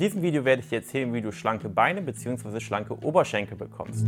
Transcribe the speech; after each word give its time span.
diesem 0.00 0.22
Video 0.22 0.44
werde 0.46 0.62
ich 0.62 0.68
dir 0.68 0.76
erzählen, 0.76 1.12
wie 1.12 1.20
du 1.20 1.30
schlanke 1.30 1.68
Beine 1.68 2.00
bzw. 2.00 2.58
schlanke 2.58 2.94
Oberschenkel 3.04 3.56
bekommst. 3.56 4.06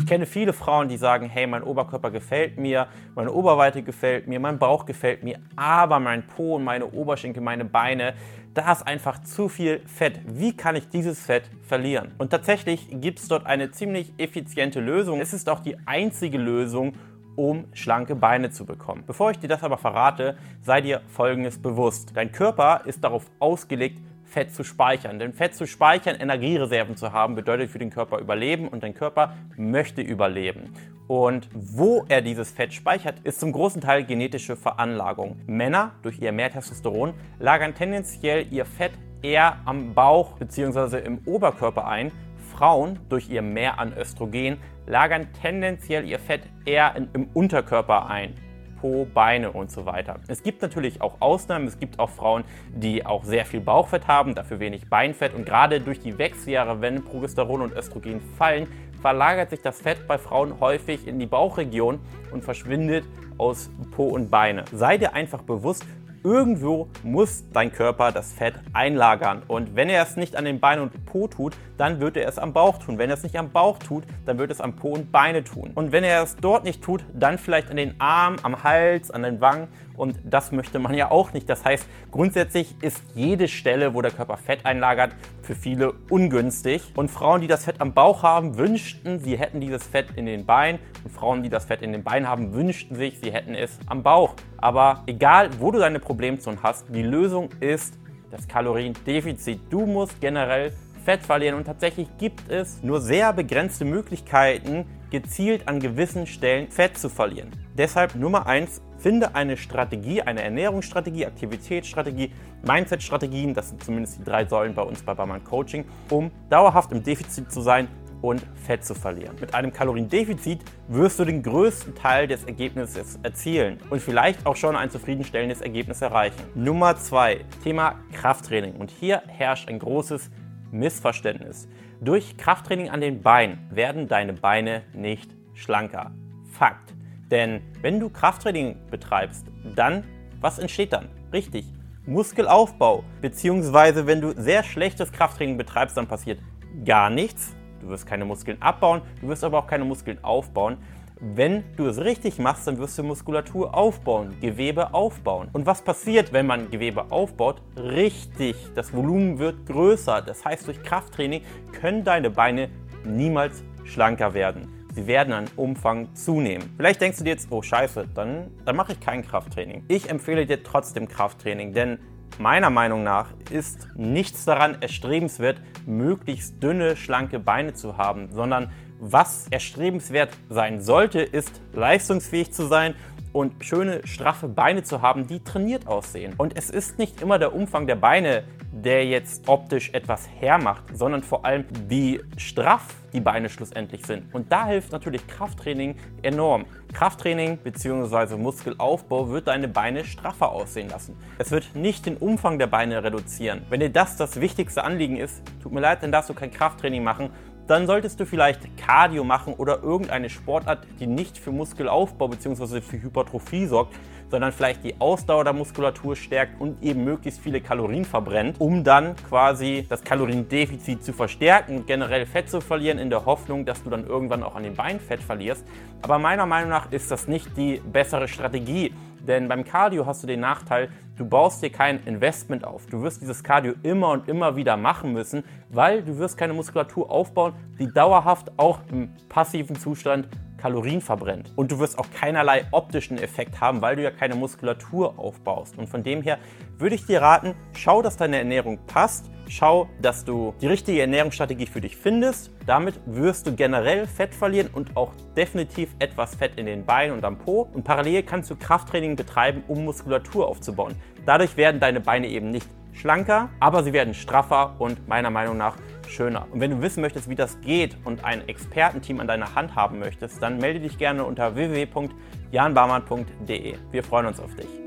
Ich 0.00 0.06
kenne 0.06 0.26
viele 0.26 0.52
Frauen, 0.52 0.88
die 0.88 0.96
sagen, 0.96 1.28
hey, 1.28 1.46
mein 1.46 1.62
Oberkörper 1.62 2.10
gefällt 2.10 2.58
mir, 2.58 2.88
meine 3.14 3.32
Oberweite 3.32 3.82
gefällt 3.82 4.26
mir, 4.26 4.40
mein 4.40 4.58
Bauch 4.58 4.84
gefällt 4.84 5.22
mir, 5.22 5.38
aber 5.54 6.00
mein 6.00 6.26
Po 6.26 6.56
und 6.56 6.64
meine 6.64 6.86
Oberschenkel, 6.86 7.42
meine 7.42 7.64
Beine, 7.64 8.14
da 8.54 8.72
ist 8.72 8.86
einfach 8.86 9.22
zu 9.22 9.48
viel 9.48 9.80
Fett. 9.86 10.20
Wie 10.26 10.56
kann 10.56 10.74
ich 10.76 10.88
dieses 10.88 11.20
Fett 11.20 11.50
verlieren? 11.62 12.12
Und 12.18 12.30
tatsächlich 12.30 12.88
gibt 13.00 13.18
es 13.20 13.28
dort 13.28 13.46
eine 13.46 13.70
ziemlich 13.70 14.12
effiziente 14.18 14.80
Lösung. 14.80 15.20
Es 15.20 15.32
ist 15.32 15.48
auch 15.48 15.60
die 15.60 15.76
einzige 15.86 16.38
Lösung, 16.38 16.94
um 17.36 17.66
schlanke 17.72 18.16
Beine 18.16 18.50
zu 18.50 18.64
bekommen. 18.64 19.04
Bevor 19.06 19.30
ich 19.30 19.38
dir 19.38 19.48
das 19.48 19.62
aber 19.62 19.78
verrate, 19.78 20.36
sei 20.62 20.80
dir 20.80 21.02
Folgendes 21.08 21.58
bewusst. 21.60 22.12
Dein 22.14 22.32
Körper 22.32 22.82
ist 22.86 23.04
darauf 23.04 23.30
ausgelegt, 23.38 23.98
Fett 24.24 24.52
zu 24.52 24.64
speichern. 24.64 25.18
Denn 25.18 25.32
Fett 25.32 25.54
zu 25.54 25.66
speichern, 25.66 26.16
Energiereserven 26.16 26.96
zu 26.96 27.12
haben, 27.12 27.36
bedeutet 27.36 27.70
für 27.70 27.78
den 27.78 27.90
Körper 27.90 28.18
Überleben 28.18 28.68
und 28.68 28.82
dein 28.82 28.94
Körper 28.94 29.34
möchte 29.56 30.02
überleben. 30.02 30.74
Und 31.06 31.48
wo 31.54 32.04
er 32.08 32.20
dieses 32.20 32.50
Fett 32.50 32.74
speichert, 32.74 33.20
ist 33.22 33.38
zum 33.38 33.52
großen 33.52 33.80
Teil 33.80 34.04
genetische 34.04 34.56
Veranlagung. 34.56 35.36
Männer 35.46 35.92
durch 36.02 36.18
ihr 36.18 36.32
mehr 36.32 36.50
Testosteron 36.50 37.14
lagern 37.38 37.74
tendenziell 37.74 38.46
ihr 38.50 38.64
Fett 38.64 38.92
eher 39.22 39.58
am 39.64 39.94
Bauch 39.94 40.32
bzw. 40.38 40.98
im 40.98 41.20
Oberkörper 41.24 41.86
ein. 41.86 42.10
Frauen 42.56 42.98
durch 43.10 43.28
ihr 43.28 43.42
Mehr 43.42 43.78
an 43.78 43.92
Östrogen 43.98 44.56
lagern 44.86 45.28
tendenziell 45.42 46.08
ihr 46.08 46.18
Fett 46.18 46.40
eher 46.64 46.94
im 46.96 47.28
Unterkörper 47.34 48.06
ein. 48.08 48.34
Po, 48.80 49.06
Beine 49.12 49.52
und 49.52 49.70
so 49.70 49.84
weiter. 49.84 50.20
Es 50.28 50.42
gibt 50.42 50.62
natürlich 50.62 51.02
auch 51.02 51.20
Ausnahmen. 51.20 51.66
Es 51.66 51.78
gibt 51.78 51.98
auch 51.98 52.10
Frauen, 52.10 52.44
die 52.74 53.04
auch 53.04 53.24
sehr 53.24 53.44
viel 53.44 53.60
Bauchfett 53.60 54.06
haben, 54.06 54.34
dafür 54.34 54.60
wenig 54.60 54.88
Beinfett. 54.88 55.34
Und 55.34 55.44
gerade 55.44 55.80
durch 55.80 56.00
die 56.00 56.18
Wechseljahre, 56.18 56.80
wenn 56.80 57.02
Progesteron 57.02 57.62
und 57.62 57.72
Östrogen 57.72 58.20
fallen, 58.38 58.66
verlagert 59.02 59.50
sich 59.50 59.60
das 59.60 59.80
Fett 59.80 60.06
bei 60.06 60.18
Frauen 60.18 60.58
häufig 60.60 61.06
in 61.06 61.18
die 61.18 61.26
Bauchregion 61.26 62.00
und 62.32 62.44
verschwindet 62.44 63.04
aus 63.38 63.70
Po 63.92 64.04
und 64.04 64.30
Beine. 64.30 64.64
Sei 64.72 64.98
dir 64.98 65.14
einfach 65.14 65.42
bewusst, 65.42 65.84
Irgendwo 66.26 66.88
muss 67.04 67.44
dein 67.52 67.72
Körper 67.72 68.10
das 68.10 68.32
Fett 68.32 68.54
einlagern. 68.72 69.44
Und 69.46 69.76
wenn 69.76 69.88
er 69.88 70.02
es 70.02 70.16
nicht 70.16 70.34
an 70.34 70.44
den 70.44 70.58
Beinen 70.58 70.82
und 70.82 71.06
Po 71.06 71.28
tut, 71.28 71.54
dann 71.78 72.00
wird 72.00 72.16
er 72.16 72.26
es 72.26 72.36
am 72.36 72.52
Bauch 72.52 72.78
tun. 72.78 72.98
Wenn 72.98 73.10
er 73.10 73.14
es 73.14 73.22
nicht 73.22 73.38
am 73.38 73.52
Bauch 73.52 73.78
tut, 73.78 74.02
dann 74.24 74.36
wird 74.36 74.50
es 74.50 74.60
am 74.60 74.74
Po 74.74 74.88
und 74.88 75.12
Beine 75.12 75.44
tun. 75.44 75.70
Und 75.76 75.92
wenn 75.92 76.02
er 76.02 76.24
es 76.24 76.34
dort 76.34 76.64
nicht 76.64 76.82
tut, 76.82 77.04
dann 77.14 77.38
vielleicht 77.38 77.70
an 77.70 77.76
den 77.76 78.00
Armen, 78.00 78.40
am 78.42 78.64
Hals, 78.64 79.12
an 79.12 79.22
den 79.22 79.40
Wangen. 79.40 79.68
Und 79.96 80.18
das 80.24 80.52
möchte 80.52 80.78
man 80.78 80.94
ja 80.94 81.10
auch 81.10 81.32
nicht. 81.32 81.48
Das 81.48 81.64
heißt, 81.64 81.86
grundsätzlich 82.10 82.74
ist 82.82 83.02
jede 83.14 83.48
Stelle, 83.48 83.94
wo 83.94 84.02
der 84.02 84.10
Körper 84.10 84.36
Fett 84.36 84.64
einlagert, 84.64 85.12
für 85.42 85.54
viele 85.54 85.92
ungünstig. 86.10 86.92
Und 86.96 87.10
Frauen, 87.10 87.40
die 87.40 87.46
das 87.46 87.64
Fett 87.64 87.80
am 87.80 87.94
Bauch 87.94 88.22
haben, 88.22 88.56
wünschten, 88.56 89.20
sie 89.20 89.38
hätten 89.38 89.60
dieses 89.60 89.84
Fett 89.84 90.08
in 90.16 90.26
den 90.26 90.46
Beinen. 90.46 90.80
Und 91.04 91.10
Frauen, 91.10 91.42
die 91.42 91.48
das 91.48 91.64
Fett 91.64 91.82
in 91.82 91.92
den 91.92 92.02
Beinen 92.02 92.28
haben, 92.28 92.52
wünschten 92.52 92.96
sich, 92.96 93.18
sie 93.20 93.32
hätten 93.32 93.54
es 93.54 93.78
am 93.86 94.02
Bauch. 94.02 94.34
Aber 94.58 95.02
egal, 95.06 95.50
wo 95.58 95.70
du 95.70 95.78
deine 95.78 96.00
Problemzonen 96.00 96.62
hast, 96.62 96.86
die 96.88 97.02
Lösung 97.02 97.50
ist 97.60 97.98
das 98.30 98.46
Kaloriendefizit. 98.48 99.60
Du 99.70 99.86
musst 99.86 100.20
generell 100.20 100.72
Fett 101.04 101.22
verlieren 101.22 101.54
und 101.54 101.64
tatsächlich 101.64 102.08
gibt 102.18 102.50
es 102.50 102.82
nur 102.82 103.00
sehr 103.00 103.32
begrenzte 103.32 103.84
Möglichkeiten, 103.84 104.84
gezielt 105.10 105.68
an 105.68 105.80
gewissen 105.80 106.26
Stellen 106.26 106.70
Fett 106.70 106.98
zu 106.98 107.08
verlieren. 107.08 107.50
Deshalb 107.76 108.14
Nummer 108.14 108.46
1, 108.46 108.82
finde 108.98 109.34
eine 109.34 109.56
Strategie, 109.56 110.22
eine 110.22 110.42
Ernährungsstrategie, 110.42 111.26
Aktivitätsstrategie, 111.26 112.32
Mindset-Strategien, 112.62 113.54
das 113.54 113.68
sind 113.68 113.84
zumindest 113.84 114.18
die 114.18 114.24
drei 114.24 114.44
Säulen 114.46 114.74
bei 114.74 114.82
uns 114.82 115.02
bei 115.02 115.14
Barmann 115.14 115.44
Coaching, 115.44 115.84
um 116.10 116.30
dauerhaft 116.50 116.92
im 116.92 117.02
Defizit 117.02 117.52
zu 117.52 117.60
sein 117.60 117.88
und 118.22 118.42
Fett 118.54 118.84
zu 118.84 118.94
verlieren. 118.94 119.36
Mit 119.40 119.54
einem 119.54 119.72
Kaloriendefizit 119.72 120.60
wirst 120.88 121.18
du 121.18 121.24
den 121.24 121.42
größten 121.42 121.94
Teil 121.94 122.26
des 122.26 122.44
Ergebnisses 122.44 123.18
erzielen 123.22 123.78
und 123.90 124.00
vielleicht 124.00 124.46
auch 124.46 124.56
schon 124.56 124.76
ein 124.76 124.90
zufriedenstellendes 124.90 125.60
Ergebnis 125.60 126.02
erreichen. 126.02 126.40
Nummer 126.54 126.96
2, 126.96 127.44
Thema 127.62 127.96
Krafttraining. 128.12 128.76
Und 128.76 128.90
hier 128.90 129.22
herrscht 129.26 129.68
ein 129.68 129.78
großes 129.78 130.30
Missverständnis. 130.72 131.68
Durch 132.00 132.36
Krafttraining 132.36 132.90
an 132.90 133.00
den 133.00 133.22
Beinen 133.22 133.58
werden 133.70 134.06
deine 134.06 134.34
Beine 134.34 134.82
nicht 134.92 135.30
schlanker. 135.54 136.10
Fakt. 136.52 136.94
Denn 137.30 137.62
wenn 137.80 137.98
du 137.98 138.10
Krafttraining 138.10 138.76
betreibst, 138.90 139.46
dann, 139.74 140.04
was 140.40 140.58
entsteht 140.58 140.92
dann? 140.92 141.08
Richtig, 141.32 141.64
Muskelaufbau. 142.04 143.02
Beziehungsweise 143.22 144.06
wenn 144.06 144.20
du 144.20 144.32
sehr 144.36 144.62
schlechtes 144.62 145.10
Krafttraining 145.10 145.56
betreibst, 145.56 145.96
dann 145.96 146.06
passiert 146.06 146.38
gar 146.84 147.08
nichts. 147.08 147.56
Du 147.80 147.88
wirst 147.88 148.06
keine 148.06 148.26
Muskeln 148.26 148.60
abbauen, 148.60 149.00
du 149.22 149.28
wirst 149.28 149.42
aber 149.42 149.58
auch 149.58 149.66
keine 149.66 149.84
Muskeln 149.84 150.22
aufbauen. 150.22 150.76
Wenn 151.18 151.64
du 151.78 151.86
es 151.86 151.98
richtig 151.98 152.38
machst, 152.38 152.66
dann 152.66 152.76
wirst 152.76 152.98
du 152.98 153.02
Muskulatur 153.02 153.74
aufbauen, 153.74 154.38
Gewebe 154.42 154.92
aufbauen. 154.92 155.48
Und 155.54 155.64
was 155.64 155.80
passiert, 155.80 156.34
wenn 156.34 156.46
man 156.46 156.70
Gewebe 156.70 157.10
aufbaut? 157.10 157.62
Richtig, 157.74 158.54
das 158.74 158.92
Volumen 158.92 159.38
wird 159.38 159.64
größer. 159.64 160.20
Das 160.20 160.44
heißt, 160.44 160.66
durch 160.66 160.82
Krafttraining 160.82 161.40
können 161.72 162.04
deine 162.04 162.28
Beine 162.28 162.68
niemals 163.02 163.64
schlanker 163.84 164.34
werden. 164.34 164.68
Sie 164.94 165.06
werden 165.06 165.32
an 165.32 165.46
Umfang 165.56 166.14
zunehmen. 166.14 166.74
Vielleicht 166.76 167.00
denkst 167.00 167.16
du 167.16 167.24
dir 167.24 167.30
jetzt, 167.30 167.48
oh 167.50 167.62
scheiße, 167.62 168.08
dann, 168.14 168.50
dann 168.66 168.76
mache 168.76 168.92
ich 168.92 169.00
kein 169.00 169.26
Krafttraining. 169.26 169.84
Ich 169.88 170.10
empfehle 170.10 170.44
dir 170.44 170.62
trotzdem 170.62 171.08
Krafttraining, 171.08 171.72
denn 171.72 171.98
meiner 172.38 172.68
Meinung 172.68 173.02
nach 173.02 173.28
ist 173.50 173.88
nichts 173.94 174.44
daran 174.44 174.82
erstrebenswert, 174.82 175.62
möglichst 175.86 176.62
dünne, 176.62 176.94
schlanke 176.94 177.38
Beine 177.38 177.72
zu 177.72 177.96
haben, 177.96 178.28
sondern 178.32 178.70
was 179.00 179.46
erstrebenswert 179.50 180.30
sein 180.48 180.80
sollte, 180.80 181.20
ist 181.20 181.60
leistungsfähig 181.72 182.52
zu 182.52 182.66
sein 182.66 182.94
und 183.32 183.64
schöne, 183.64 184.06
straffe 184.06 184.48
Beine 184.48 184.82
zu 184.82 185.02
haben, 185.02 185.26
die 185.26 185.40
trainiert 185.40 185.86
aussehen. 185.86 186.32
Und 186.38 186.56
es 186.56 186.70
ist 186.70 186.98
nicht 186.98 187.20
immer 187.20 187.38
der 187.38 187.54
Umfang 187.54 187.86
der 187.86 187.96
Beine, 187.96 188.44
der 188.72 189.06
jetzt 189.06 189.48
optisch 189.48 189.90
etwas 189.92 190.28
hermacht, 190.38 190.84
sondern 190.92 191.22
vor 191.22 191.44
allem, 191.44 191.64
wie 191.88 192.20
straff 192.36 192.94
die 193.12 193.20
Beine 193.20 193.48
schlussendlich 193.48 194.04
sind. 194.06 194.34
Und 194.34 194.52
da 194.52 194.66
hilft 194.66 194.92
natürlich 194.92 195.26
Krafttraining 195.26 195.96
enorm. 196.22 196.66
Krafttraining 196.92 197.58
bzw. 197.58 198.36
Muskelaufbau 198.36 199.30
wird 199.30 199.48
deine 199.48 199.68
Beine 199.68 200.04
straffer 200.04 200.50
aussehen 200.50 200.88
lassen. 200.88 201.16
Es 201.38 201.50
wird 201.50 201.74
nicht 201.74 202.06
den 202.06 202.16
Umfang 202.16 202.58
der 202.58 202.66
Beine 202.66 203.02
reduzieren. 203.02 203.62
Wenn 203.70 203.80
dir 203.80 203.90
das 203.90 204.16
das 204.16 204.40
wichtigste 204.40 204.84
Anliegen 204.84 205.16
ist, 205.16 205.42
tut 205.62 205.72
mir 205.72 205.80
leid, 205.80 206.02
dann 206.02 206.12
darfst 206.12 206.30
du 206.30 206.34
kein 206.34 206.50
Krafttraining 206.50 207.02
machen, 207.02 207.30
dann 207.66 207.86
solltest 207.86 208.20
du 208.20 208.26
vielleicht 208.26 208.76
Cardio 208.76 209.24
machen 209.24 209.54
oder 209.54 209.82
irgendeine 209.82 210.30
Sportart, 210.30 210.86
die 211.00 211.06
nicht 211.06 211.38
für 211.38 211.50
Muskelaufbau 211.50 212.28
bzw. 212.28 212.80
für 212.80 213.02
Hypertrophie 213.02 213.66
sorgt, 213.66 213.94
sondern 214.30 214.52
vielleicht 214.52 214.84
die 214.84 215.00
Ausdauer 215.00 215.44
der 215.44 215.52
Muskulatur 215.52 216.16
stärkt 216.16 216.60
und 216.60 216.82
eben 216.82 217.04
möglichst 217.04 217.40
viele 217.40 217.60
Kalorien 217.60 218.04
verbrennt, 218.04 218.56
um 218.60 218.82
dann 218.82 219.14
quasi 219.28 219.86
das 219.88 220.02
Kaloriendefizit 220.02 221.04
zu 221.04 221.12
verstärken 221.12 221.76
und 221.76 221.86
generell 221.86 222.26
Fett 222.26 222.50
zu 222.50 222.60
verlieren, 222.60 222.98
in 222.98 223.10
der 223.10 223.24
Hoffnung, 223.24 223.64
dass 223.64 223.82
du 223.82 223.90
dann 223.90 224.06
irgendwann 224.06 224.42
auch 224.42 224.54
an 224.56 224.64
den 224.64 224.74
Beinen 224.74 225.00
Fett 225.00 225.20
verlierst. 225.20 225.64
Aber 226.02 226.18
meiner 226.18 226.46
Meinung 226.46 226.70
nach 226.70 226.90
ist 226.92 227.10
das 227.10 227.28
nicht 227.28 227.56
die 227.56 227.80
bessere 227.92 228.28
Strategie. 228.28 228.92
Denn 229.20 229.48
beim 229.48 229.64
Cardio 229.64 230.06
hast 230.06 230.22
du 230.22 230.26
den 230.26 230.40
Nachteil, 230.40 230.90
du 231.16 231.24
baust 231.24 231.62
dir 231.62 231.70
kein 231.70 232.02
Investment 232.04 232.64
auf. 232.64 232.86
Du 232.86 233.02
wirst 233.02 233.22
dieses 233.22 233.42
Cardio 233.42 233.74
immer 233.82 234.10
und 234.10 234.28
immer 234.28 234.56
wieder 234.56 234.76
machen 234.76 235.12
müssen, 235.12 235.44
weil 235.70 236.02
du 236.02 236.18
wirst 236.18 236.36
keine 236.36 236.52
Muskulatur 236.52 237.10
aufbauen, 237.10 237.54
die 237.78 237.92
dauerhaft 237.92 238.52
auch 238.58 238.80
im 238.90 239.10
passiven 239.28 239.76
Zustand 239.76 240.28
Kalorien 240.56 241.00
verbrennt. 241.00 241.52
Und 241.54 241.70
du 241.70 241.78
wirst 241.78 241.98
auch 241.98 242.10
keinerlei 242.10 242.64
optischen 242.70 243.18
Effekt 243.18 243.60
haben, 243.60 243.82
weil 243.82 243.96
du 243.96 244.02
ja 244.02 244.10
keine 244.10 244.34
Muskulatur 244.34 245.18
aufbaust. 245.18 245.78
Und 245.78 245.88
von 245.88 246.02
dem 246.02 246.22
her 246.22 246.38
würde 246.78 246.94
ich 246.94 247.06
dir 247.06 247.22
raten, 247.22 247.54
schau, 247.74 248.02
dass 248.02 248.16
deine 248.16 248.38
Ernährung 248.38 248.78
passt. 248.86 249.30
Schau, 249.48 249.88
dass 250.02 250.24
du 250.24 250.54
die 250.60 250.66
richtige 250.66 251.00
Ernährungsstrategie 251.00 251.66
für 251.66 251.80
dich 251.80 251.96
findest. 251.96 252.50
Damit 252.66 252.98
wirst 253.06 253.46
du 253.46 253.54
generell 253.54 254.06
Fett 254.06 254.34
verlieren 254.34 254.68
und 254.72 254.96
auch 254.96 255.12
definitiv 255.36 255.90
etwas 256.00 256.34
Fett 256.34 256.56
in 256.56 256.66
den 256.66 256.84
Beinen 256.84 257.14
und 257.14 257.24
am 257.24 257.38
Po. 257.38 257.68
Und 257.72 257.84
parallel 257.84 258.24
kannst 258.24 258.50
du 258.50 258.56
Krafttraining 258.56 259.14
betreiben, 259.14 259.62
um 259.68 259.84
Muskulatur 259.84 260.48
aufzubauen. 260.48 260.96
Dadurch 261.24 261.56
werden 261.56 261.80
deine 261.80 262.00
Beine 262.00 262.26
eben 262.28 262.50
nicht 262.50 262.66
schlanker, 262.92 263.50
aber 263.60 263.84
sie 263.84 263.92
werden 263.92 264.14
straffer 264.14 264.74
und 264.78 265.06
meiner 265.06 265.30
Meinung 265.30 265.56
nach 265.56 265.76
schöner. 266.08 266.46
Und 266.50 266.60
wenn 266.60 266.70
du 266.70 266.80
wissen 266.82 267.02
möchtest, 267.02 267.28
wie 267.28 267.34
das 267.34 267.60
geht 267.60 267.96
und 268.04 268.24
ein 268.24 268.48
Expertenteam 268.48 269.20
an 269.20 269.28
deiner 269.28 269.54
Hand 269.54 269.76
haben 269.76 269.98
möchtest, 269.98 270.42
dann 270.42 270.58
melde 270.58 270.80
dich 270.80 270.98
gerne 270.98 271.24
unter 271.24 271.54
www.janbarmann.de. 271.54 273.74
Wir 273.90 274.02
freuen 274.02 274.26
uns 274.26 274.40
auf 274.40 274.54
dich. 274.56 274.85